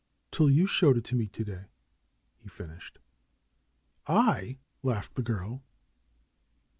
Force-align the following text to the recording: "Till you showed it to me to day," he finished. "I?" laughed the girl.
"Till 0.31 0.49
you 0.49 0.65
showed 0.65 0.97
it 0.97 1.03
to 1.03 1.15
me 1.15 1.27
to 1.27 1.43
day," 1.43 1.65
he 2.35 2.49
finished. 2.49 2.97
"I?" 4.07 4.57
laughed 4.81 5.13
the 5.13 5.21
girl. 5.21 5.61